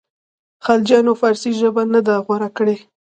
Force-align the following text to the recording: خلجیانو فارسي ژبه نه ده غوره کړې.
خلجیانو 0.65 1.13
فارسي 1.21 1.51
ژبه 1.59 1.83
نه 1.93 2.01
ده 2.07 2.13
غوره 2.25 2.49
کړې. 2.57 2.75